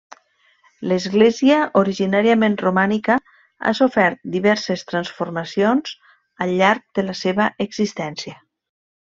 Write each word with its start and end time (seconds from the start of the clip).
L'església, 0.91 1.57
originàriament 1.81 2.55
romànica, 2.63 3.17
ha 3.65 3.75
sofert 3.81 4.21
diverses 4.39 4.87
transformacions 4.93 5.95
al 6.47 6.57
llarg 6.63 6.87
de 7.01 7.09
la 7.11 7.17
seva 7.25 7.53
existència. 7.69 8.39